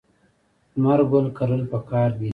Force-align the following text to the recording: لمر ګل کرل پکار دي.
لمر 0.73 0.99
ګل 1.11 1.25
کرل 1.37 1.61
پکار 1.71 2.09
دي. 2.19 2.29